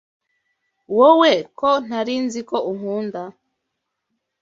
Wowe 0.97 1.31
ko 1.57 1.69
ntari 1.85 2.15
nziko 2.25 2.55
unkunda 2.71 3.21